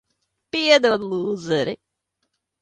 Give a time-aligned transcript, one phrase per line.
[0.55, 1.77] Piedod, lūzeri.